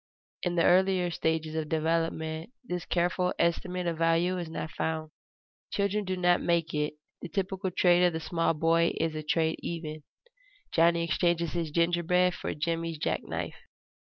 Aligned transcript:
In 0.41 0.55
the 0.55 0.63
earlier 0.63 1.11
stages 1.11 1.53
of 1.53 1.69
development, 1.69 2.49
this 2.63 2.85
careful 2.85 3.35
estimate 3.37 3.85
of 3.85 3.99
value 3.99 4.35
is 4.39 4.49
not 4.49 4.71
found. 4.71 5.11
Children 5.73 6.05
do 6.05 6.17
not 6.17 6.41
make 6.41 6.73
it. 6.73 6.95
The 7.21 7.29
typical 7.29 7.69
trade 7.69 8.03
of 8.07 8.13
the 8.13 8.19
small 8.19 8.55
boy 8.55 8.93
is 8.99 9.13
a 9.13 9.21
"trade 9.21 9.59
even"; 9.59 10.01
Johnny 10.71 11.03
exchanges 11.03 11.53
his 11.53 11.69
gingerbread 11.69 12.33
for 12.33 12.55
Jimmie's 12.55 12.97
jack 12.97 13.21
knife. 13.21 13.59